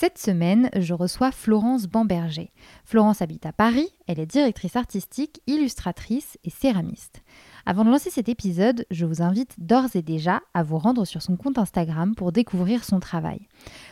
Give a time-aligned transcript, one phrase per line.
[0.00, 2.54] Cette semaine, je reçois Florence Bamberger.
[2.86, 7.20] Florence habite à Paris, elle est directrice artistique, illustratrice et céramiste.
[7.66, 11.20] Avant de lancer cet épisode, je vous invite d'ores et déjà à vous rendre sur
[11.20, 13.46] son compte Instagram pour découvrir son travail.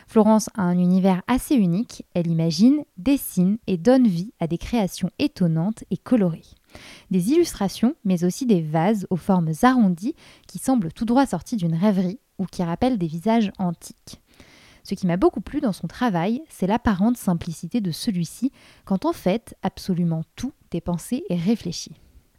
[0.07, 5.11] Florence a un univers assez unique, elle imagine, dessine et donne vie à des créations
[5.19, 6.41] étonnantes et colorées.
[7.11, 10.15] Des illustrations, mais aussi des vases aux formes arrondies
[10.47, 14.19] qui semblent tout droit sortis d'une rêverie ou qui rappellent des visages antiques.
[14.89, 18.51] Ce qui m'a beaucoup plu dans son travail, c'est l'apparente simplicité de celui-ci,
[18.85, 21.91] quand en fait, absolument tout est pensé et réfléchi.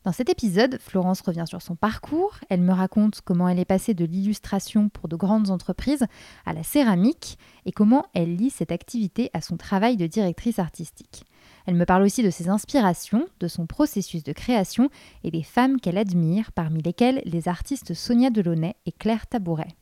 [0.03, 3.95] Dans cet épisode, Florence revient sur son parcours, elle me raconte comment elle est passée
[3.95, 6.07] de l'illustration pour de grandes entreprises
[6.45, 11.23] à la céramique et comment elle lie cette activité à son travail de directrice artistique.
[11.67, 14.91] Elle me parle aussi de ses inspirations, de son processus de création
[15.23, 19.77] et des femmes qu'elle admire, parmi lesquelles les artistes Sonia Delaunay et Claire Tabouret.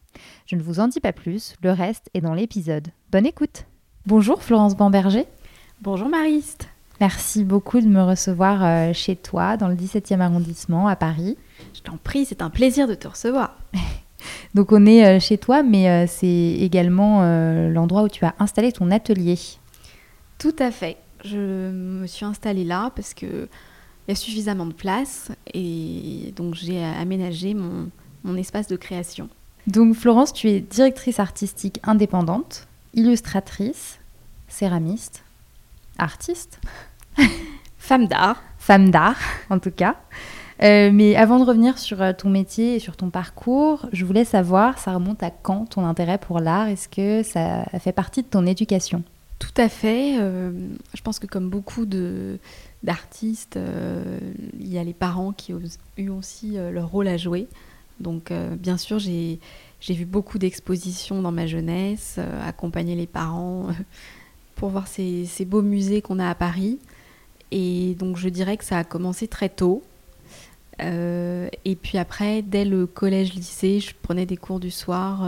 [0.47, 2.89] Je ne vous en dis pas plus, le reste est dans l'épisode.
[3.11, 3.65] Bonne écoute
[4.07, 5.27] Bonjour Florence Bamberger.
[5.83, 6.69] Bonjour Mariste.
[7.01, 11.37] Merci beaucoup de me recevoir euh, chez toi, dans le 17e arrondissement, à Paris.
[11.75, 13.57] Je t'en prie, c'est un plaisir de te recevoir.
[14.55, 17.23] Donc on est euh, chez toi, mais euh, c'est également
[17.69, 19.39] l'endroit où tu as installé ton atelier.
[20.39, 20.97] Tout à fait.
[21.25, 23.49] Je me suis installée là parce qu'il
[24.09, 29.29] y a suffisamment de place et donc j'ai aménagé mon espace de création.
[29.69, 33.99] Donc Florence, tu es directrice artistique indépendante, illustratrice,
[34.49, 35.25] céramiste,
[35.99, 36.59] artiste,
[37.79, 38.43] femme d'art.
[38.57, 39.19] Femme d'art,
[39.51, 39.97] en tout cas.
[40.63, 44.25] Euh, mais avant de revenir sur euh, ton métier et sur ton parcours, je voulais
[44.25, 46.69] savoir, ça remonte à quand ton intérêt pour l'art?
[46.69, 49.03] Est-ce que ça fait partie de ton éducation?
[49.39, 50.17] Tout à fait.
[50.19, 50.51] Euh,
[50.95, 51.85] je pense que comme beaucoup
[52.83, 53.59] d'artistes,
[54.59, 55.61] il y a les parents qui ont
[55.99, 57.49] eu aussi leur rôle à jouer.
[58.01, 59.39] Donc, euh, bien sûr, j'ai
[59.81, 63.73] vu beaucoup d'expositions dans ma jeunesse, euh, accompagner les parents euh,
[64.55, 66.79] pour voir ces, beaux musées qu'on a à Paris.
[67.51, 69.83] Et donc, je dirais que ça a commencé très tôt.
[70.81, 75.27] et puis après, dès le collège-lycée, je prenais des cours du soir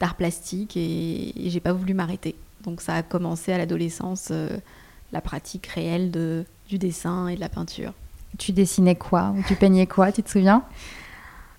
[0.00, 2.34] d'art plastique et, et j'ai pas voulu m'arrêter.
[2.64, 4.32] Donc, ça a commencé à l'adolescence,
[5.12, 7.92] la pratique réelle de, du dessin et de la peinture.
[8.38, 9.34] Tu dessinais quoi?
[9.36, 10.64] Ou tu peignais quoi, tu te souviens?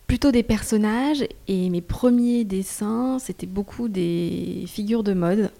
[0.07, 5.51] Plutôt des personnages et mes premiers dessins, c'était beaucoup des figures de mode.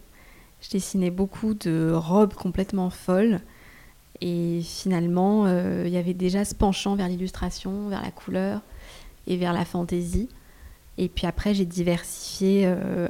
[0.61, 3.41] Je dessinais beaucoup de robes complètement folles
[4.21, 8.61] et finalement, euh, il y avait déjà ce penchant vers l'illustration, vers la couleur
[9.27, 10.29] et vers la fantaisie.
[10.97, 13.07] Et puis après, j'ai diversifié euh,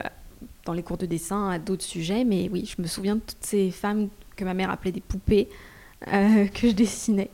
[0.66, 3.44] dans les cours de dessin à d'autres sujets, mais oui, je me souviens de toutes
[3.44, 5.50] ces femmes que ma mère appelait des poupées
[6.08, 7.30] euh, que je dessinais.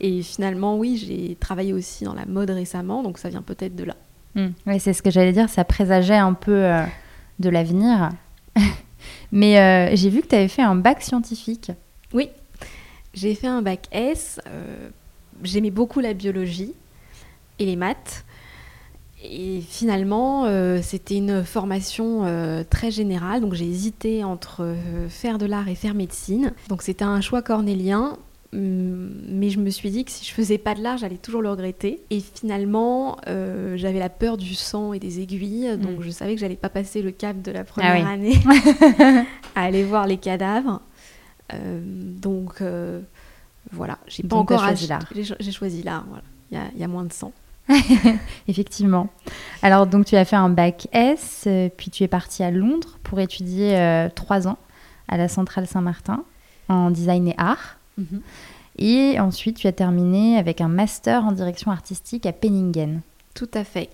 [0.00, 3.84] Et finalement, oui, j'ai travaillé aussi dans la mode récemment, donc ça vient peut-être de
[3.84, 3.96] là.
[4.34, 4.48] Hmm.
[4.66, 6.84] Oui, c'est ce que j'allais dire, ça présageait un peu euh,
[7.38, 8.10] de l'avenir.
[9.32, 11.70] Mais euh, j'ai vu que tu avais fait un bac scientifique.
[12.12, 12.28] Oui,
[13.12, 14.40] j'ai fait un bac S.
[14.48, 14.88] Euh,
[15.42, 16.74] j'aimais beaucoup la biologie
[17.58, 18.24] et les maths.
[19.26, 20.46] Et finalement,
[20.82, 22.26] c'était une formation
[22.68, 24.76] très générale, donc j'ai hésité entre
[25.08, 26.52] faire de l'art et faire médecine.
[26.68, 28.18] Donc c'était un choix cornélien
[28.56, 31.50] mais je me suis dit que si je faisais pas de l'art, j'allais toujours le
[31.50, 32.00] regretter.
[32.10, 36.02] Et finalement, euh, j'avais la peur du sang et des aiguilles, donc mm.
[36.02, 38.38] je savais que j'allais pas passer le cap de la ah première année
[39.56, 40.80] à aller voir les cadavres.
[41.52, 43.00] Euh, donc euh,
[43.72, 45.12] voilà, j'ai pas encore choisi l'art.
[45.12, 46.04] J'ai choisi l'art.
[46.08, 47.32] Voilà, il y, a moins de sang.
[48.48, 49.08] Effectivement.
[49.62, 53.18] Alors donc tu as fait un bac S, puis tu es partie à Londres pour
[53.18, 54.58] étudier trois ans
[55.08, 56.22] à la Centrale Saint-Martin
[56.68, 57.78] en design et art.
[57.98, 58.20] Mhm.
[58.78, 63.02] Et ensuite, tu as terminé avec un master en direction artistique à Penningen.
[63.34, 63.90] Tout à fait.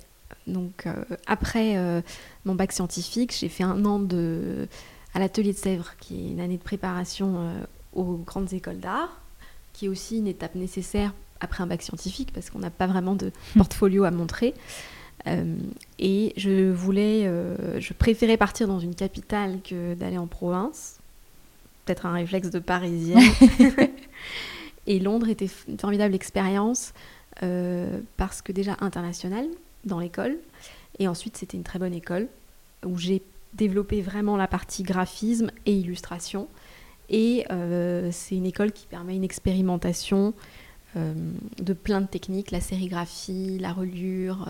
[0.46, 2.00] Donc, euh, après euh,
[2.44, 4.68] mon bac scientifique, j'ai fait un an de,
[5.14, 9.20] à l'atelier de Sèvres, qui est une année de préparation euh, aux grandes écoles d'art,
[9.72, 13.14] qui est aussi une étape nécessaire après un bac scientifique, parce qu'on n'a pas vraiment
[13.14, 14.54] de portfolio à montrer.
[15.98, 17.30] et je voulais,
[17.78, 20.99] je préférais partir dans une capitale que d'aller en province
[21.84, 23.22] peut-être un réflexe de parisienne.
[24.86, 26.92] et Londres était une formidable expérience
[28.18, 29.46] parce que déjà internationale
[29.84, 30.36] dans l'école.
[30.98, 32.28] Et ensuite, c'était une très bonne école
[32.84, 33.22] où j'ai
[33.54, 36.48] développé vraiment la partie graphisme et illustration.
[37.08, 37.46] Et
[38.10, 40.34] c'est une école qui permet une expérimentation
[40.96, 44.46] de plein de techniques, la sérigraphie, la reliure,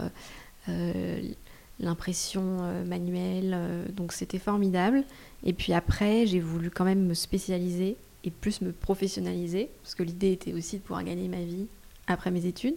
[1.80, 3.52] l'impression euh, manuelle.
[3.54, 5.04] Euh, donc c'était formidable.
[5.44, 10.02] Et puis après, j'ai voulu quand même me spécialiser et plus me professionnaliser, parce que
[10.02, 11.66] l'idée était aussi de pouvoir gagner ma vie
[12.06, 12.76] après mes études.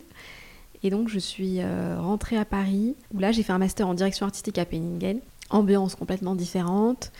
[0.83, 3.93] Et donc je suis euh, rentrée à Paris, où là j'ai fait un master en
[3.93, 5.19] direction artistique à Penningen.
[5.49, 7.11] Ambiance complètement différente,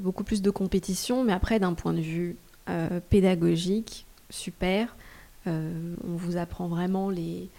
[0.00, 2.36] beaucoup plus de compétition, mais après d'un point de vue
[3.10, 4.96] pédagogique, super.
[5.46, 7.50] on vous apprend vraiment les,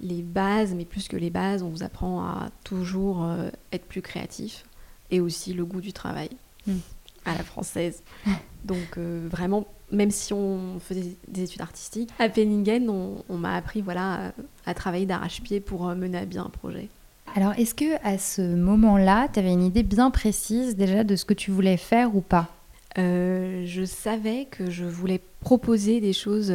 [0.00, 4.64] bases, mais plus que les bases, on vous apprend à toujours euh, être plus créatif
[5.12, 6.30] et aussi le goût du travail
[6.66, 6.78] hmm.
[7.24, 8.02] à la française.
[8.64, 13.80] Donc euh, vraiment, même si on faisait des études artistiques, à Penningen, on, m'a appris
[13.80, 14.32] voilà,
[14.66, 16.88] à, travailler d'arrache-pied pour euh, mener à bien un projet.
[17.34, 21.24] Alors, est-ce que à ce moment-là, tu avais une idée bien précise déjà de ce
[21.24, 22.48] que tu voulais faire ou pas?
[22.94, 26.52] Je savais que je voulais proposer des choses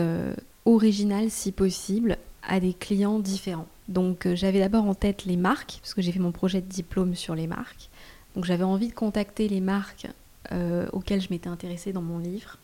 [0.66, 2.18] originales si possible
[2.48, 3.68] à des clients différents.
[3.88, 6.68] Donc euh, j'avais d'abord en tête les marques, parce que j'ai fait mon projet de
[6.68, 7.90] diplôme sur les marques.
[8.38, 10.06] Donc j'avais envie de contacter les marques
[10.52, 12.60] euh, auxquelles je m'étais intéressée dans mon livre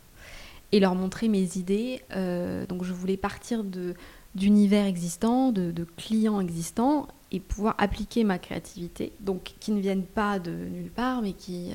[0.72, 2.04] et leur montrer mes idées.
[2.16, 3.64] Euh, donc je voulais partir
[4.36, 9.14] d'univers existants, de, clients existants et pouvoir appliquer ma créativité.
[9.20, 11.72] Donc qui ne viennent pas de nulle part, mais qui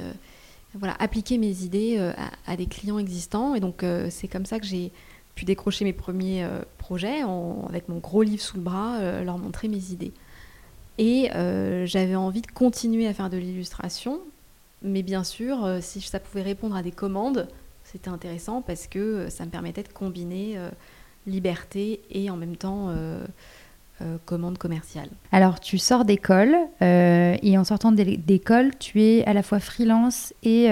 [0.75, 1.99] voilà appliquer mes idées
[2.47, 3.56] à, des clients existants.
[3.56, 4.93] Et donc c'est comme ça que j'ai
[5.39, 7.23] pu décrocher mes premiers euh, projets
[7.69, 10.12] avec mon gros livre sous le bras, euh, leur montrer mes idées.
[10.99, 14.21] Et euh, j'avais envie de continuer à faire de l'illustration,
[14.83, 17.49] mais bien sûr, si ça pouvait répondre à des commandes,
[17.85, 20.56] c'était intéressant parce que ça me permettait de combiner
[21.27, 22.95] liberté et en même temps
[24.25, 25.09] commande commerciale.
[25.33, 30.69] Alors, tu sors d'école et en sortant d'école, tu es à la fois freelance et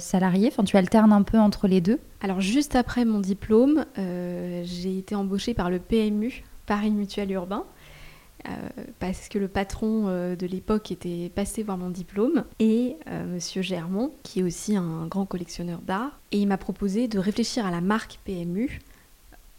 [0.00, 0.48] salarié.
[0.48, 1.98] Enfin, tu alternes un peu entre les deux.
[2.26, 7.62] Alors juste après mon diplôme, euh, j'ai été embauchée par le PMU, Paris Mutuel Urbain,
[7.62, 7.75] euh,
[8.98, 12.96] parce que le patron euh, de l'époque était passé voir mon diplôme, et
[13.28, 17.66] Monsieur Germont, qui est aussi un grand collectionneur d'art, et il m'a proposé de réfléchir
[17.66, 18.80] à la marque PMU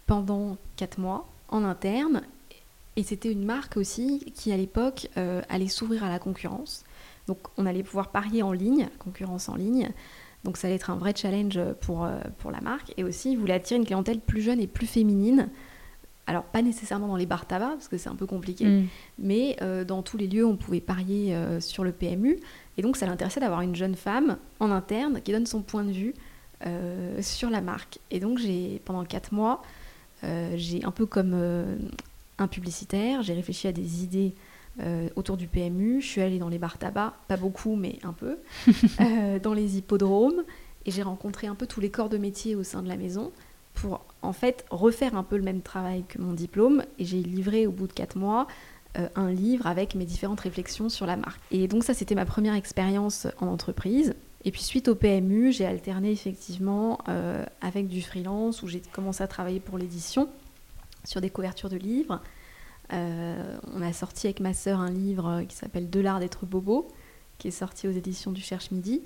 [0.06, 2.22] pendant 4 mois en interne,
[2.96, 5.10] et c'était une marque aussi qui à l'époque
[5.50, 6.84] allait s'ouvrir à la concurrence.
[7.28, 9.92] Donc on allait pouvoir parier en ligne, concurrence en ligne,
[10.44, 12.94] donc ça allait être un vrai challenge pour, euh, pour la marque.
[12.98, 15.50] Et aussi, il voulait attirer une clientèle plus jeune et plus féminine.
[16.28, 18.88] Alors pas nécessairement dans les bars tabac, parce que c'est un peu compliqué, mm.
[19.20, 22.40] mais euh, dans tous les lieux, on pouvait parier euh, sur le PMU.
[22.78, 25.92] Et donc ça l'intéressait d'avoir une jeune femme en interne qui donne son point de
[25.92, 26.14] vue
[27.22, 28.00] sur la marque.
[28.10, 29.62] Et donc j'ai pendant quatre mois,
[30.24, 31.36] j'ai un peu comme
[32.40, 34.34] un publicitaire, j'ai réfléchi à des idées
[34.80, 36.02] euh, autour du PMU.
[36.02, 38.38] Je suis allée dans les bars tabac, pas beaucoup, mais un peu,
[39.02, 40.44] euh, dans les hippodromes,
[40.86, 43.32] et j'ai rencontré un peu tous les corps de métier au sein de la maison
[43.82, 46.84] pour en fait refaire un peu le même travail que mon diplôme.
[47.00, 48.48] Et j'ai livré au bout de quatre mois
[48.98, 51.40] euh, un livre avec mes différentes réflexions sur la marque.
[51.52, 54.16] Et donc ça, c'était ma première expérience en entreprise.
[54.46, 57.00] Et puis suite au PMU, j'ai alterné effectivement
[57.60, 60.30] avec du freelance où j'ai commencé à travailler pour l'édition
[61.04, 62.22] sur des couvertures de livres
[62.94, 66.88] euh, on a sorti avec ma sœur un livre qui s'appelle De l'art d'être bobo,
[67.38, 69.02] qui est sorti aux éditions du Cherche Midi.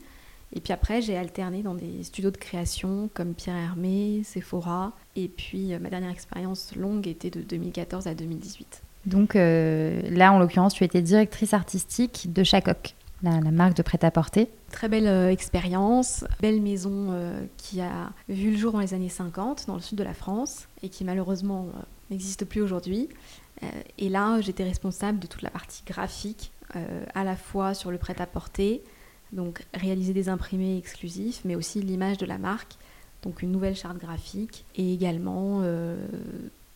[0.53, 4.93] Et puis après, j'ai alterné dans des studios de création comme Pierre Hermé, Sephora.
[5.15, 8.81] Et puis euh, ma dernière expérience longue était de 2014 à 2018.
[9.05, 14.49] Donc euh, là, en l'occurrence, tu étais directrice artistique de Chacoc, la, marque de prêt-à-porter.
[14.71, 17.13] Très belle expérience, belle maison
[17.57, 20.67] qui a vu le jour dans les années 50 dans le sud de la France
[20.83, 21.67] et qui malheureusement
[22.11, 23.09] n'existe plus aujourd'hui.
[23.63, 23.67] Euh,
[23.97, 27.97] et là, j'étais responsable de toute la partie graphique, euh, à la fois sur le
[27.97, 28.83] prêt-à-porter,
[29.31, 32.73] donc réaliser des imprimés exclusifs, mais aussi l'image de la marque,
[33.23, 35.95] donc une nouvelle charte graphique, et également euh,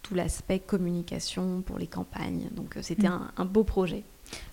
[0.04, 2.48] tout l'aspect communication pour les campagnes.
[2.56, 3.32] Donc c'était mm.
[3.38, 4.04] un, beau projet.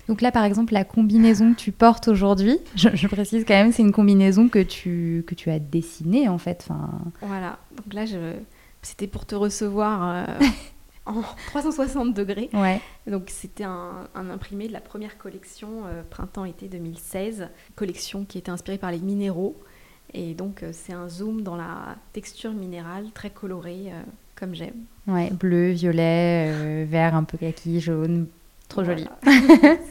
[0.08, 3.82] Donc là, par exemple, la combinaison que tu portes aujourd'hui, je, précise quand même, c'est
[3.82, 6.66] une combinaison que tu, que tu as dessinée en fait.
[6.68, 6.90] Enfin...
[7.20, 8.34] Voilà, donc là, je...
[8.82, 10.26] c'était pour te recevoir
[11.06, 12.50] en 360 degrés.
[12.52, 12.80] Ouais.
[13.06, 18.78] Donc c'était un, imprimé de la première collection euh, printemps-été 2016, collection qui était inspirée
[18.78, 19.56] par les minéraux.
[20.14, 24.02] Et donc euh, c'est un zoom dans la texture minérale très colorée, euh,
[24.36, 24.84] comme j'aime.
[25.06, 28.26] Ouais, bleu, violet, vert, un peu kaki, jaune,
[28.68, 29.06] trop joli.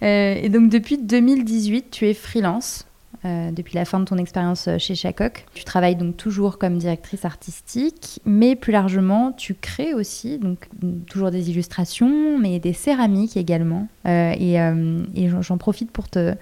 [0.02, 2.87] et donc depuis 2018, tu es freelance.
[3.24, 5.44] Euh, depuis la fin de ton expérience chez Chacoc.
[5.54, 10.68] Tu travailles donc toujours comme directrice artistique, mais plus largement, tu crées aussi, donc
[11.06, 13.88] toujours des illustrations, mais des céramiques également.
[14.06, 15.02] Euh, et, euh,
[15.40, 16.34] j'en profite pour te,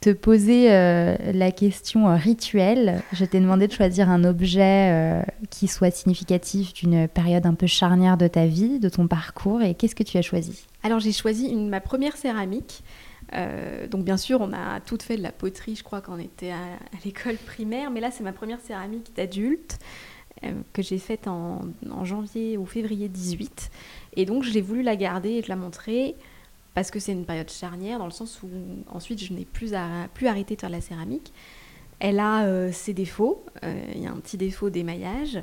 [0.00, 3.02] te poser la question rituelle.
[3.12, 8.16] Je t'ai demandé de choisir un objet qui soit significatif d'une période un peu charnière
[8.16, 10.66] de ta vie, de ton parcours, et qu'est-ce que tu as choisi?
[10.82, 12.82] Alors j'ai choisi ma première céramique.
[13.34, 16.18] Euh, donc bien sûr, on a toutes fait de la poterie, je crois, quand on
[16.18, 19.78] était à, l'école primaire, mais là c'est ma première céramique d'adulte
[20.44, 21.60] euh, que j'ai faite en,
[22.04, 23.70] janvier ou février 18.
[24.16, 26.14] Et donc j'ai voulu la garder et te la montrer
[26.74, 28.48] parce que c'est une période charnière dans le sens où
[28.88, 31.32] ensuite je n'ai plus, arrêté de faire de la céramique.
[31.98, 35.42] Elle a euh, ses défauts, il y a un petit défaut d'émaillage,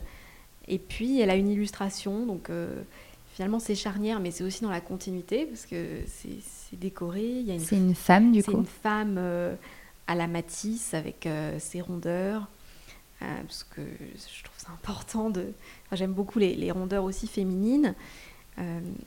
[0.69, 2.49] et puis elle a une illustration, donc
[3.35, 7.43] finalement c'est charnière, mais c'est aussi dans la continuité parce que c'est décoré.
[7.59, 8.51] C'est une femme du coup.
[8.51, 9.55] C'est une femme euh,
[10.07, 12.47] à la Matisse avec euh, ses rondeurs.
[13.21, 15.51] Euh, parce que je trouve ça important de.
[15.91, 17.93] J'aime beaucoup les, les, rondeurs aussi féminines.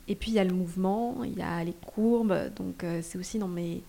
[0.07, 3.39] et puis il y a le mouvement, il y a les courbes, donc c'est aussi
[3.39, 3.81] dans mes,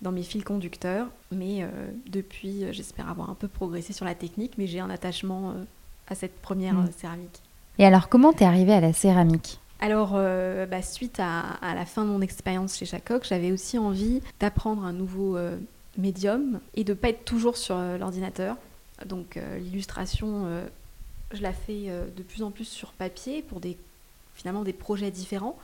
[0.00, 1.08] dans mes fils conducteurs.
[1.30, 1.66] Mais
[2.06, 5.54] depuis, j'espère avoir un peu progressé sur la technique, mais j'ai un attachement
[6.08, 6.90] à cette première mm.
[6.96, 7.42] céramique.
[7.78, 9.60] Et alors, comment t'es arrivée à la céramique?
[9.84, 14.22] Alors, euh, bah, suite à, la fin de mon expérience chez Chacoc, j'avais aussi envie
[14.40, 15.58] d'apprendre un nouveau euh,
[15.98, 18.56] médium et de ne pas être toujours sur euh, l'ordinateur.
[19.04, 20.48] Donc, l'illustration,
[21.32, 23.76] je la fais de plus en plus sur papier pour des,
[24.36, 25.58] finalement des projets différents.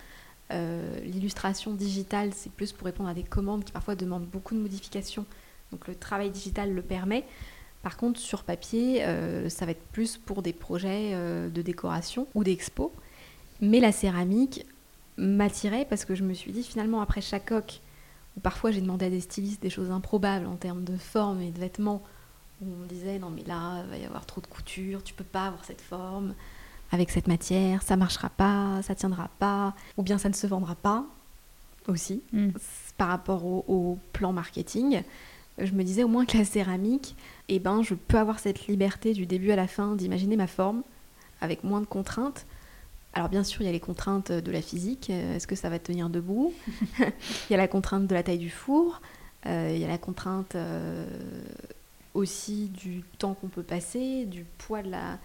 [0.50, 5.24] L'illustration digitale, c'est plus pour répondre à des commandes qui parfois demandent beaucoup de modifications.
[5.70, 7.24] Donc, le travail digital le permet.
[7.82, 9.04] Par contre, sur papier,
[9.48, 12.92] ça va être plus pour des projets de décoration ou d'expo.
[13.60, 14.66] Mais la céramique
[15.16, 17.80] m'attirait parce que je me suis dit finalement après chaque coque,
[18.36, 21.50] où parfois j'ai demandé à des stylistes des choses improbables en termes de forme et
[21.50, 22.02] de vêtements,
[22.62, 25.14] où on me disait non mais là il va y avoir trop de couture, tu
[25.14, 26.34] peux pas avoir cette forme
[26.92, 30.74] avec cette matière, ça marchera pas, ça tiendra pas, ou bien ça ne se vendra
[30.74, 31.04] pas
[31.86, 32.50] aussi mm.
[32.96, 35.02] par rapport au, plan marketing.
[35.58, 37.14] Je me disais au moins que la céramique,
[37.48, 40.82] eh ben, je peux avoir cette liberté du début à la fin d'imaginer ma forme
[41.40, 42.46] avec moins de contraintes
[43.12, 45.10] alors bien sûr, il y a les contraintes de la physique.
[45.10, 46.52] Euh, est-ce que ça va tenir debout
[46.98, 49.00] Il y a la contrainte de la taille du four.
[49.46, 51.04] Euh, il y a la contrainte euh,
[52.14, 55.18] aussi du temps qu'on peut passer, du poids de la,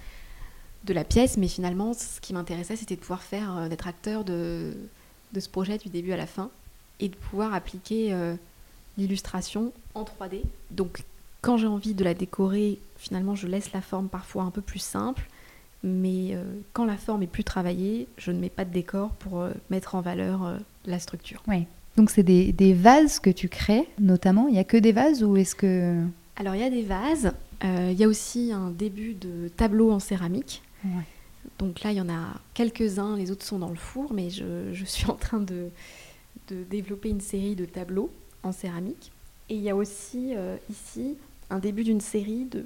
[0.85, 1.37] de la pièce.
[1.37, 4.73] Mais finalement, ce qui m'intéressait, c'était de pouvoir faire, d'être acteur de,
[5.33, 6.49] de, ce projet du début à la fin
[6.99, 8.15] et de pouvoir appliquer
[8.97, 10.41] l'illustration en 3D.
[10.71, 11.03] Donc
[11.41, 14.79] quand j'ai envie de la décorer, finalement, je laisse la forme parfois un peu plus
[14.79, 15.27] simple
[15.83, 19.41] mais euh, quand la forme est plus travaillée, je ne mets pas de décor pour
[19.41, 21.43] euh, mettre en valeur euh, la structure.
[21.47, 21.65] Oui.
[21.95, 24.47] Donc c'est des, des, vases que tu crées, notamment.
[24.47, 26.03] Il n'y a que des vases ou est-ce que...
[26.35, 27.31] Alors il y a des vases.
[27.63, 30.61] Il y a aussi un début de tableau en céramique.
[30.83, 31.03] Ouais.
[31.57, 34.71] Donc là, il y en a quelques-uns, les autres sont dans le four, mais je,
[34.73, 35.69] je suis en train de,
[36.49, 38.11] de, développer une série de tableaux
[38.43, 39.11] en céramique.
[39.49, 40.33] Et il y a aussi
[40.69, 41.15] ici
[41.49, 42.65] un début d'une série de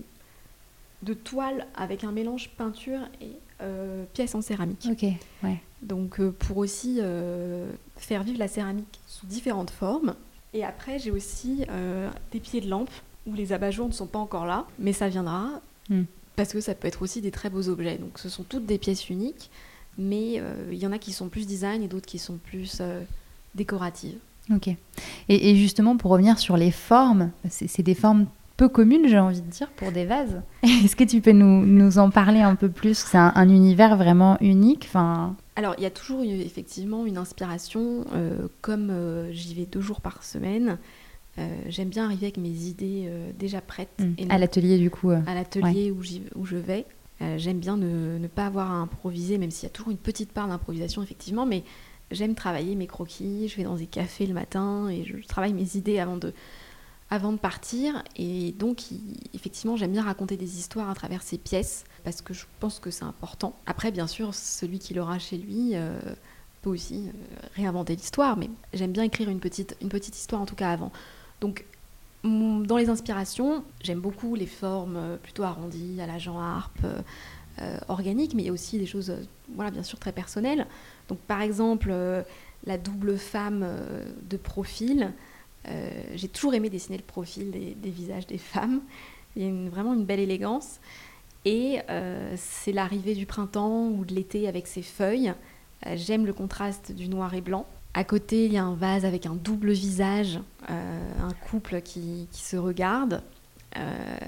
[1.03, 4.87] de toile avec un mélange peinture et euh, pièces en céramique.
[4.89, 5.03] Ok,
[5.43, 5.61] ouais.
[5.81, 10.15] Donc euh, pour aussi euh, faire vivre la céramique sous différentes formes.
[10.53, 11.65] Et après j'ai aussi
[12.31, 12.89] des pieds de lampe
[13.27, 16.03] où les abat-jours ne sont pas encore là, mais ça viendra hmm.
[16.35, 17.97] parce que ça peut être aussi des très beaux objets.
[17.99, 19.51] Donc ce sont toutes des pièces uniques,
[19.99, 20.41] mais
[20.71, 22.81] il y en a qui sont plus design et d'autres qui sont plus
[23.53, 24.17] décoratives.
[24.51, 24.69] Ok.
[24.69, 28.25] Et, et, justement, pour revenir sur les formes, c'est des formes
[28.59, 30.41] peu commune, j'ai envie de dire, pour des vases.
[30.63, 32.97] Est-ce que tu peux nous, nous, en parler un peu plus?
[32.97, 34.85] C'est un, univers vraiment unique.
[34.89, 35.37] Enfin...
[35.55, 38.03] Alors, il y a toujours effectivement une inspiration.
[38.13, 40.77] Euh, comme euh, j'y vais deux jours par semaine,
[41.37, 43.97] euh, j'aime bien arriver avec mes idées déjà prêtes.
[43.97, 44.13] Mmh.
[44.17, 45.11] Et à l'atelier, du coup.
[45.11, 46.01] à l'atelier où,
[46.35, 46.85] où je vais.
[47.37, 50.33] j'aime bien ne, ne, pas avoir à improviser, même s'il y a toujours une petite
[50.33, 51.45] part d'improvisation, effectivement.
[51.45, 51.63] Mais
[52.11, 53.47] j'aime travailler mes croquis.
[53.47, 56.33] Je vais dans des cafés le matin et je travaille mes idées avant de
[57.09, 58.03] avant de partir.
[58.15, 58.83] Et donc,
[59.33, 62.91] effectivement, j'aime bien raconter des histoires à travers ces pièces parce que je pense que
[62.91, 63.55] c'est important.
[63.65, 65.99] Après, bien sûr, celui qui l'aura chez lui euh,
[66.61, 70.45] peut aussi euh, réinventer l'histoire, mais j'aime bien écrire une petite, une petite histoire en
[70.45, 70.91] tout cas avant.
[71.41, 71.65] Donc,
[72.23, 76.85] dans les inspirations, j'aime beaucoup les formes euh, plutôt arrondies, à la Jean Harpe,
[77.89, 79.13] organiques, mais aussi des choses,
[79.53, 80.65] voilà, bien sûr, très personnelles.
[81.09, 81.93] Donc, par exemple,
[82.65, 83.67] la double femme
[84.29, 85.11] de profil.
[85.67, 88.81] Euh, j'ai toujours aimé dessiner le profil des, visages des femmes.
[89.35, 90.79] Il y a vraiment une belle élégance.
[91.45, 95.33] Et euh, c'est l'arrivée du printemps ou de l'été avec ses feuilles.
[95.85, 97.65] Euh, j'aime le contraste du noir et blanc.
[97.93, 102.55] À côté, il y a un vase avec un double visage, un couple qui, se
[102.55, 103.23] regarde,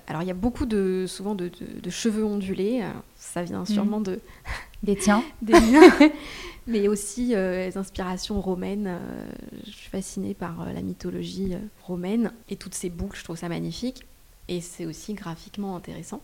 [0.07, 1.51] alors il y a beaucoup de souvent de,
[1.89, 2.83] cheveux ondulés,
[3.15, 4.03] ça vient sûrement mm.
[4.03, 4.19] de
[4.83, 5.23] des tiens,
[6.67, 8.99] mais aussi les inspirations romaines.
[9.65, 14.05] je suis fascinée par la mythologie romaine et toutes ces boucles, je trouve ça magnifique
[14.47, 16.21] et c'est aussi graphiquement intéressant.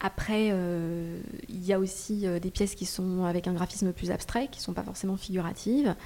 [0.00, 1.18] Après, euh,
[1.48, 4.60] il y a aussi euh, des pièces qui sont avec un graphisme plus abstrait, qui
[4.60, 5.96] ne sont pas forcément figuratives.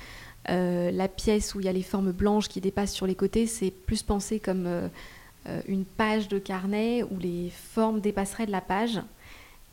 [0.48, 3.46] Euh, la pièce où il y a les formes blanches qui dépassent sur les côtés,
[3.46, 4.66] c'est plus pensé comme
[5.66, 9.00] une page de carnet où les formes dépasseraient de la page.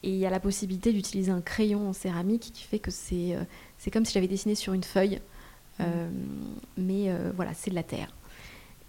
[0.02, 3.38] Et il y a la possibilité d'utiliser un crayon en céramique qui fait que c'est
[3.78, 5.22] c'est comme si j'avais dessiné sur une feuille.
[5.80, 5.84] Mmh.
[6.78, 8.14] mais voilà, c'est de la terre.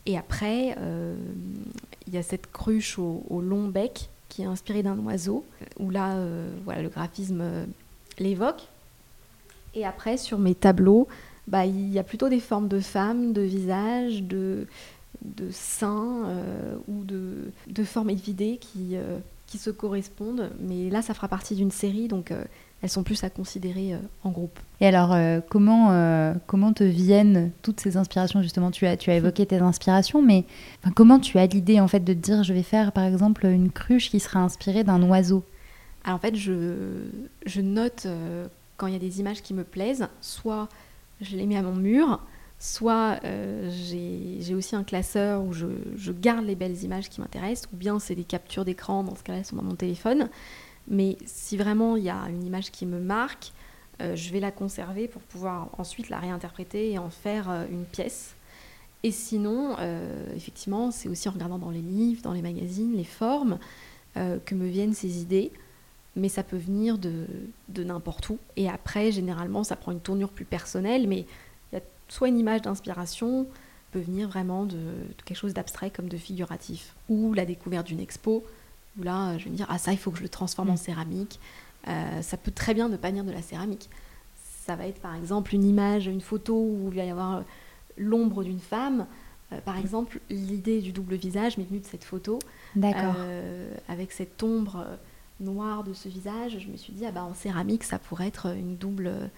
[0.07, 0.75] Et après,
[2.07, 5.45] il y a cette cruche au long bec qui est inspiré d'un oiseau,
[5.79, 7.67] où là, euh, voilà, le graphisme euh,
[8.19, 8.69] l'évoque.
[9.75, 11.07] Et après, sur mes tableaux,
[11.47, 14.67] bah, il y a plutôt des formes de femmes, de visages, de,
[15.23, 18.97] de seins euh, ou de, de, formes évidées qui,
[19.47, 20.51] qui se correspondent.
[20.61, 22.33] Mais là, ça fera partie d'une série, donc
[22.83, 24.59] elles sont plus à considérer en groupe.
[24.81, 25.15] Et alors,
[25.51, 28.43] comment, comment te viennent toutes ces inspirations?
[28.43, 30.45] Justement, tu as, tu as évoqué tes inspirations, mais
[30.95, 33.71] comment tu as l'idée en fait de te dire je vais faire par exemple une
[33.71, 35.45] cruche qui sera inspirée d'un oiseau?
[36.05, 37.03] Alors en fait, je,
[37.45, 38.07] je note
[38.81, 40.67] quand il y a des images qui me plaisent, soit
[41.21, 42.21] je les mets à mon mur,
[42.61, 47.77] soit euh, j'ai aussi un classeur où je, garde les belles images qui m'intéressent, ou
[47.77, 50.29] bien c'est des captures d'écran, dans ce cas-là, elles sont dans mon téléphone.
[50.87, 53.53] Mais si vraiment il y a une image qui me marque,
[54.03, 57.85] euh, je vais la conserver pour pouvoir ensuite la réinterpréter et en faire euh, une
[57.85, 58.35] pièce.
[59.03, 59.79] Et sinon,
[60.37, 63.59] effectivement, c'est aussi en regardant dans les livres, dans les magazines, les formes,
[64.15, 65.53] que me viennent ces idées
[66.17, 67.25] mais ça peut venir de,
[67.71, 68.39] de n'importe où.
[68.57, 71.25] Et après, généralement, ça prend une tournure plus personnelle, mais
[72.11, 73.47] soit une image d'inspiration,
[73.91, 74.79] peut venir vraiment de,
[75.25, 78.45] quelque chose d'abstrait comme de figuratif, ou la découverte d'une expo,
[78.99, 80.75] où là, je vais me dire, ah ça, il faut que je le transforme en
[80.75, 80.79] mm.
[80.79, 81.41] céramique.
[81.89, 83.89] Euh, ça peut très bien ne pas venir de la céramique.
[84.67, 87.43] Ça va être par exemple une image, une photo où il va y avoir
[87.97, 89.07] l'ombre d'une femme.
[89.53, 92.39] Euh, par exemple, l'idée du double visage m'est venue de cette photo.
[92.77, 93.15] D'accord.
[93.17, 94.87] Euh, avec cette ombre
[95.41, 98.55] noir de ce visage, je me suis dit, ah bah, en céramique, ça pourrait être
[98.55, 99.31] une double,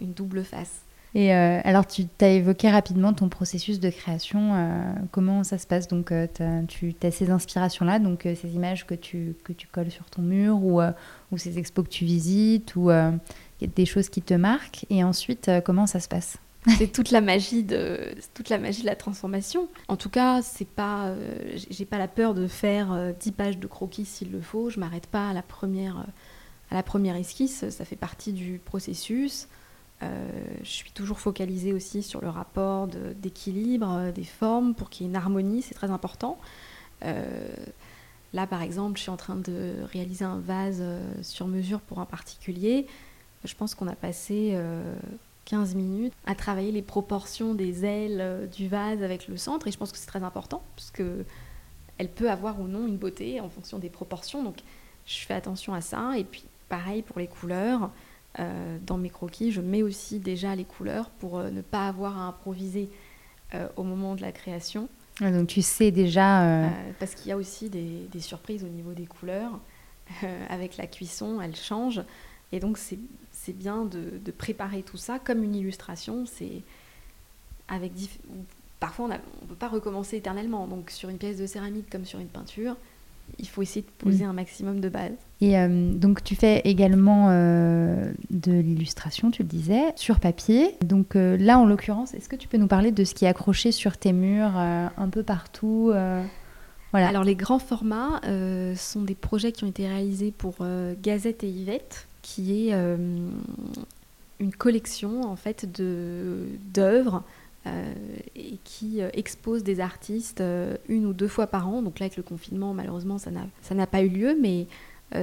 [0.00, 0.83] une double face.
[1.14, 4.54] Et euh, alors, tu as évoqué rapidement ton processus de création.
[4.54, 5.86] Euh, comment ça se passe?
[5.86, 6.26] Donc, euh,
[6.66, 10.62] tu as ces inspirations-là, donc ces images que tu, que tu colles sur ton mur
[10.62, 10.80] ou,
[11.36, 12.90] ces expos que tu visites ou
[13.60, 14.86] des choses qui te marquent.
[14.90, 16.38] Et ensuite, comment ça se passe?
[16.78, 19.68] C'est toute la magie de toute la magie de la transformation.
[19.88, 21.14] En tout cas, c'est pas
[21.70, 24.70] j'ai pas la peur de faire euh, dix 10 pages de croquis s'il le faut,
[24.70, 26.06] je m'arrête pas à la première
[26.70, 29.48] à la première esquisse, ça fait partie du processus.
[30.62, 35.10] Je suis toujours focalisée aussi sur le rapport d'équilibre des formes pour qu'il y ait
[35.10, 36.38] une harmonie, c'est très important.
[37.02, 40.82] là, par exemple, je suis en train de réaliser un vase
[41.22, 42.86] sur mesure pour un particulier.
[43.44, 44.58] Je pense qu'on a passé
[45.44, 49.68] 15 minutes à travailler les proportions des ailes euh, du vase avec le centre.
[49.68, 51.02] Et je pense que c'est très important, puisque
[51.98, 54.42] elle peut avoir ou non une beauté en fonction des proportions.
[54.42, 54.56] Donc
[55.06, 56.18] je fais attention à ça.
[56.18, 57.90] Et puis pareil pour les couleurs.
[58.40, 62.18] Euh, dans mes croquis, je mets aussi déjà les couleurs pour euh, ne pas avoir
[62.18, 62.90] à improviser
[63.76, 64.88] au moment de la création.
[65.20, 66.68] donc tu sais déjà...
[66.98, 69.60] parce qu'il y a aussi des, des, surprises au niveau des couleurs.
[70.48, 72.02] avec la cuisson, elles changent.
[72.54, 76.24] Et donc c'est bien de, préparer tout ça comme une illustration.
[76.24, 76.62] C'est
[77.66, 77.92] avec
[78.78, 80.68] parfois on ne peut pas recommencer éternellement.
[80.68, 82.76] Donc sur une pièce de céramique comme sur une peinture,
[83.38, 84.30] il faut essayer de poser mm.
[84.30, 85.12] un maximum de base.
[85.40, 90.76] Et euh, donc tu fais également euh, de l'illustration, tu le disais, sur papier.
[90.82, 93.28] Donc euh, là en l'occurrence, est-ce que tu peux nous parler de ce qui est
[93.28, 95.92] accroché sur tes murs un peu partout
[96.92, 97.08] voilà.
[97.08, 98.20] Alors les grands formats
[98.76, 100.64] sont des projets qui ont été réalisés pour
[101.02, 105.66] Gazette et Yvette qui est une collection en fait
[106.72, 107.24] d'œuvres
[107.66, 110.42] et qui euh, expose des artistes
[110.88, 111.82] une ou deux fois par an.
[111.82, 114.66] Donc là, avec le confinement, malheureusement, ça n'a pas eu lieu, mais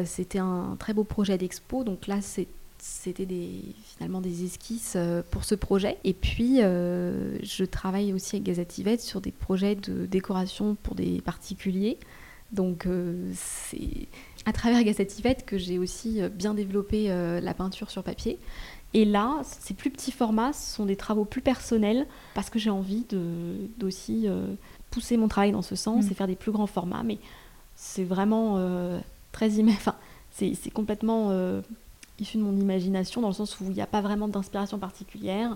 [0.06, 1.84] c'était un très beau projet d'expo.
[1.84, 3.28] Donc là, c'était
[3.84, 4.98] finalement des esquisses
[5.32, 5.98] pour ce projet.
[6.04, 11.22] Et puis, je travaille aussi avec Gazette Yvette sur des projets de décoration pour des
[11.22, 11.98] particuliers.
[12.54, 12.88] Donc,
[13.34, 14.08] c'est
[14.46, 18.40] à travers Gazette Yvette que j'ai aussi euh, bien développé euh, la peinture sur papier.
[18.94, 22.70] Et là, ces plus petits formats ce sont des travaux plus personnels parce que j'ai
[22.70, 23.06] envie
[23.78, 24.54] d'aussi euh,
[24.90, 26.12] pousser mon travail dans ce sens mm.
[26.12, 27.04] et faire des plus grands formats.
[27.04, 27.18] Mais
[27.76, 28.60] c'est vraiment
[29.32, 29.96] très Enfin,
[30.32, 31.32] c'est complètement
[32.20, 35.56] issu de mon imagination dans le sens où il n'y a pas vraiment d'inspiration particulière.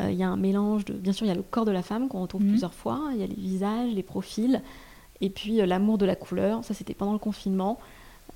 [0.00, 0.94] Il y a un mélange de.
[0.94, 2.48] Bien sûr, il y a le corps de la femme qu'on retrouve mm.
[2.48, 4.62] plusieurs fois, il y a les visages, les profils.
[5.20, 7.78] Et puis l'amour de la couleur, ça c'était pendant le confinement.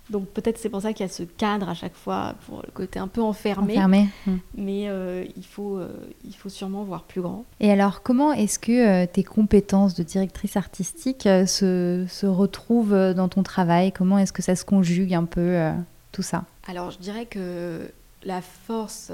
[0.09, 2.71] Donc peut-être c'est pour ça qu'il y a ce cadre à chaque fois, pour le
[2.71, 3.73] côté un peu enfermé.
[3.73, 4.09] enfermé.
[4.27, 4.37] Hmm.
[4.55, 5.89] Mais euh, il, faut, euh,
[6.23, 7.45] il faut sûrement voir plus grand.
[7.59, 13.29] Et alors comment est-ce que euh, tes compétences de directrice artistique se, se, retrouvent dans
[13.29, 13.91] ton travail?
[13.91, 15.71] Comment est-ce que ça se conjugue un peu
[16.11, 16.45] tout ça?
[16.67, 17.89] Alors je dirais que
[18.23, 19.11] la force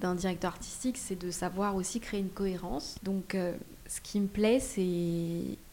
[0.00, 2.96] d'un directeur artistique, c'est de savoir aussi créer une cohérence.
[3.04, 3.36] Donc
[3.88, 4.82] ce qui me plaît, c'est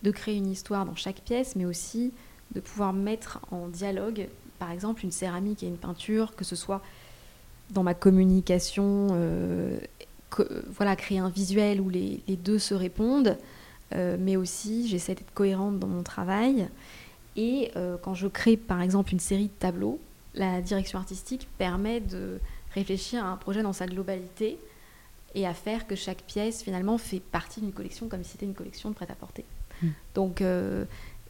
[0.04, 2.12] de créer une histoire dans chaque pièce, mais aussi
[2.54, 4.28] de pouvoir mettre en dialogue
[4.60, 6.82] par exemple une céramique et une peinture, que ce soit
[7.72, 9.78] dans ma communication, euh,
[10.70, 13.38] voilà, créer un visuel où les, deux se répondent,
[13.94, 16.70] euh, mais aussi j'essaie d'être cohérente dans mon travail.
[17.36, 20.00] Et euh, quand je crée par exemple une série de tableaux,
[20.36, 22.39] la direction artistique permet de
[22.74, 24.58] réfléchir à un projet dans sa globalité
[25.36, 28.54] et à faire que chaque pièce finalement fait partie d'une collection comme si c'était une
[28.54, 29.46] collection de prêt-à-porter.
[29.82, 29.88] Mmh.
[30.16, 30.44] Donc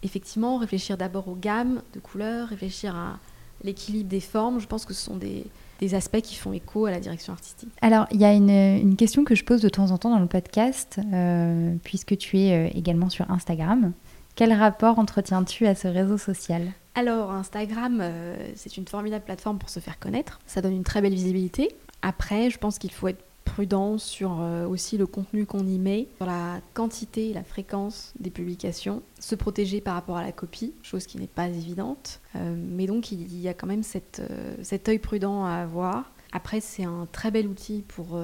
[0.04, 3.20] effectivement, réfléchir d'abord aux gammes de couleurs, réfléchir à
[3.64, 5.46] l'équilibre des formes, je pense que ce sont des,
[5.94, 7.68] aspects qui font écho à la direction artistique.
[7.82, 10.28] Alors, il y a une, question que je pose de temps en temps dans le
[10.28, 13.92] podcast, euh, puisque tu es euh, également sur Instagram.
[14.36, 16.72] Quel rapport entretiens-tu à ce réseau social?
[16.96, 20.40] Alors, Instagram, euh, c'est une formidable plateforme pour se faire connaître.
[20.46, 21.68] Ça donne une très belle visibilité.
[22.02, 26.08] Après, je pense qu'il faut être prudent sur euh, aussi le contenu qu'on y met,
[26.18, 30.74] sur la quantité et la fréquence des publications, se protéger par rapport à la copie,
[30.82, 32.20] chose qui n'est pas évidente.
[32.36, 36.12] Euh, mais donc il y a quand même cette, euh, cet œil prudent à avoir.
[36.32, 38.20] Après, c'est un très bel outil pour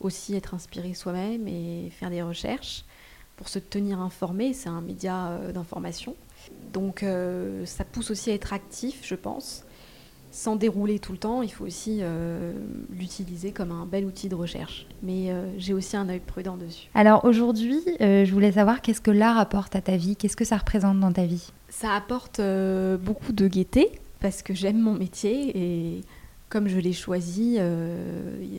[0.00, 2.84] aussi être inspiré soi-même et faire des recherches,
[3.36, 4.52] pour se tenir informé.
[4.52, 6.14] C'est un média d'information.
[6.74, 7.06] Donc
[7.64, 9.64] ça pousse aussi à être actif, je pense
[10.30, 12.52] sans dérouler tout le temps, il faut aussi euh,
[12.90, 14.86] l'utiliser comme un bel outil de recherche.
[15.02, 16.88] Mais euh, j'ai aussi un œil prudent dessus.
[16.94, 20.44] Alors aujourd'hui, euh, je voulais savoir qu'est-ce que l'art apporte à ta vie Qu'est-ce que
[20.44, 21.50] ça représente dans ta vie?
[21.68, 22.40] Ça apporte
[23.02, 26.00] beaucoup de gaieté parce que j'aime mon métier et
[26.48, 27.58] comme je l'ai choisi,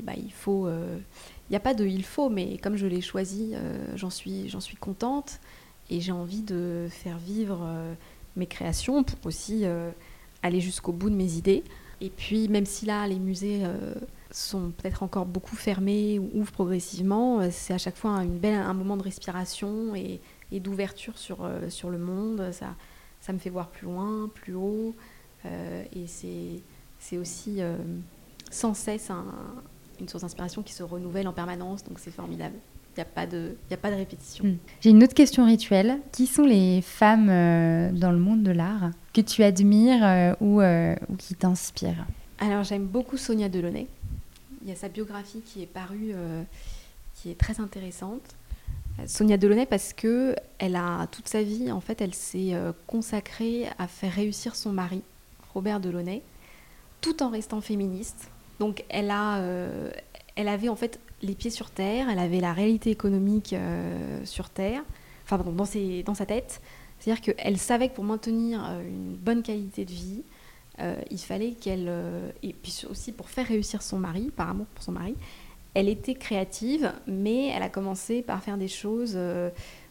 [0.04, 0.70] bah, il faut.
[0.70, 3.56] Il n'y a pas de il faut, mais comme je l'ai choisi,
[3.96, 5.40] j'en suis, suis contente
[5.90, 7.68] et j'ai envie de faire vivre
[8.36, 9.66] mes créations pour aussi
[10.44, 11.64] aller jusqu'au bout de mes idées.
[12.02, 13.94] Et puis, même si là, les musées euh,
[14.32, 18.56] sont peut-être encore beaucoup fermés ou ouvrent progressivement, euh, c'est à chaque fois une belle,
[18.56, 20.22] un moment de respiration et,
[20.52, 22.52] et d'ouverture sur, euh, sur le monde.
[22.54, 22.76] Ça,
[23.20, 24.96] ça me fait voir plus loin, plus haut.
[25.46, 27.60] et c'est aussi
[28.50, 29.12] sans cesse
[30.00, 31.84] une source d'inspiration qui se renouvelle en permanence.
[31.84, 32.56] Donc, c'est formidable.
[33.00, 34.44] N'y a, pas de, a pas de répétition.
[34.44, 34.58] Hmm.
[34.82, 36.00] J'ai une autre question rituelle.
[36.12, 37.28] Qui sont les femmes
[37.94, 42.06] dans le monde de l'art que tu admires euh, euh, ou, qui t'inspirent?
[42.40, 43.88] Alors j'aime beaucoup Sonia Delaunay.
[44.64, 46.44] Il y a sa biographie qui est parue, euh,
[47.16, 48.22] qui est très intéressante.
[49.08, 52.54] Sonia Delaunay parce que elle a toute sa vie, en fait, elle s'est
[52.86, 55.02] consacrée à faire réussir son mari,
[55.54, 56.22] Robert Delaunay,
[57.00, 58.30] tout en restant féministe.
[58.60, 59.42] Donc elle a,
[60.36, 63.56] elle avait en fait les pieds sur terre, elle avait la réalité économique
[64.24, 64.84] sur terre,
[65.26, 66.62] enfin dans, ses, dans sa tête.
[67.00, 70.24] C'est-à-dire qu'elle savait que pour maintenir euh, une bonne qualité de vie,
[70.80, 74.66] euh, il fallait qu'elle, euh, et puis aussi pour faire réussir son mari, par amour
[74.68, 75.16] pour son mari,
[75.74, 79.18] elle était créative, mais elle a commencé par faire des choses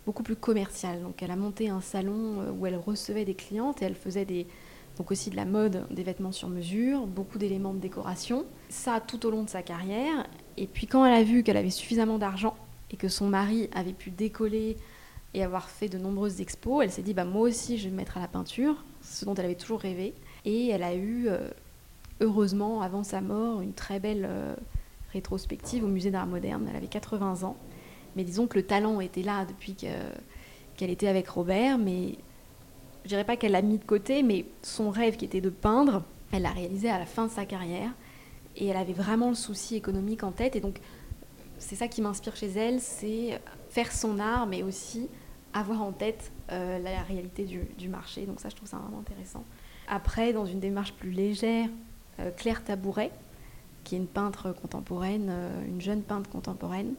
[0.04, 1.00] beaucoup plus commerciales.
[1.02, 4.48] Donc elle a monté un salon où elle recevait des clientes et elle faisait des,
[4.96, 8.44] donc aussi de la mode, des vêtements sur mesure, beaucoup d'éléments de décoration.
[8.68, 10.26] Ça tout au long de sa carrière.
[10.58, 12.56] Et puis quand elle a vu qu'elle avait suffisamment d'argent
[12.90, 14.76] et que son mari avait pu décoller
[15.34, 17.96] et avoir fait de nombreuses expos, elle s'est dit bah, moi aussi je vais me
[17.96, 20.14] mettre à la peinture, ce dont elle avait toujours rêvé.
[20.44, 21.48] Et elle a eu, euh,
[22.20, 24.54] heureusement, avant sa mort, une très belle euh,
[25.12, 26.66] rétrospective au musée d'art moderne.
[26.68, 27.56] Elle avait 80 ans.
[28.16, 32.16] Mais disons que le talent était là depuis qu'elle était avec Robert, mais
[33.04, 36.02] je dirais pas qu'elle l'a mis de côté, mais son rêve qui était de peindre,
[36.32, 37.90] elle l'a réalisé à la fin de sa carrière.
[38.58, 40.54] Et elle avait vraiment le souci économique en tête.
[40.56, 40.80] Et donc,
[41.58, 43.40] c'est ça qui m'inspire chez elle, c'est
[43.70, 45.08] faire son art, mais aussi
[45.54, 48.26] avoir en tête euh, la réalité du, marché.
[48.26, 49.44] Donc ça, je trouve ça vraiment intéressant.
[49.88, 51.68] Après, dans une démarche plus légère,
[52.20, 53.10] euh, Claire Tabouret,
[53.84, 56.94] qui est une peintre contemporaine, euh, une jeune peintre contemporaine,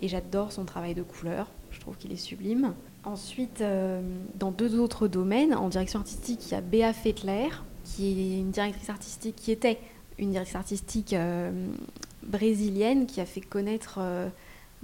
[0.00, 1.46] et j'adore son travail de couleur.
[1.70, 2.74] Je trouve qu'il est sublime.
[3.04, 3.64] Ensuite,
[4.34, 7.48] dans deux autres domaines, en direction artistique, il y a Béa Fettler,
[7.84, 9.78] qui est une directrice artistique, qui était
[10.18, 11.14] une directrice artistique
[12.22, 14.00] brésilienne, qui a fait connaître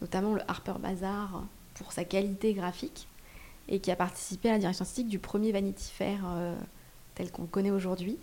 [0.01, 3.09] notamment le Harper Bazaar pour sa qualité graphique
[3.69, 6.55] et qui a participé à la direction artistique du premier Vanity Fair euh,
[7.15, 8.19] tel qu'on le connaît aujourd'hui.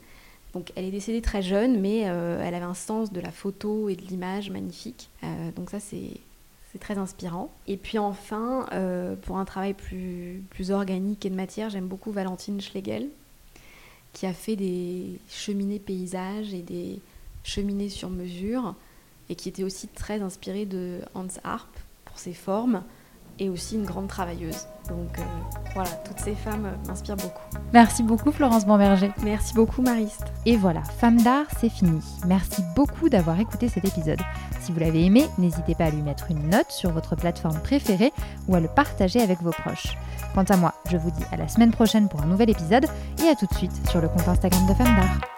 [0.54, 3.90] Donc elle est décédée très jeune, mais euh, elle avait un sens de la photo
[3.90, 5.10] et de l'image magnifique.
[5.24, 6.20] Euh, donc ça, c'est
[6.80, 7.54] très inspirant.
[7.68, 12.12] Et puis enfin, euh, pour un travail plus, plus organique et de matière, j'aime beaucoup
[12.12, 13.08] Valentine Schlegel,
[14.16, 17.00] qui a fait des cheminées paysages et des
[17.44, 18.74] cheminées sur mesure,
[19.30, 21.68] et qui était aussi très inspirée de Hans Harp
[22.06, 22.82] pour ses formes,
[23.40, 24.68] et aussi une grande travailleuse.
[24.88, 25.24] Donc euh,
[25.74, 27.42] voilà, toutes ces femmes m'inspirent beaucoup.
[27.74, 29.12] Merci beaucoup Florence Bamberger.
[29.24, 30.26] Merci beaucoup Mariste.
[30.46, 32.00] Et voilà, Femme d'art, c'est fini.
[32.28, 34.20] Merci beaucoup d'avoir écouté cet épisode.
[34.60, 38.14] Si vous l'avez aimé, n'hésitez pas à lui mettre une note sur votre plateforme préférée
[38.48, 39.98] ou à le partager avec vos proches.
[40.34, 42.86] Quant à moi, je vous dis à la semaine prochaine pour un nouvel épisode
[43.24, 45.35] et à tout de suite sur le compte Instagram de Femme d'art.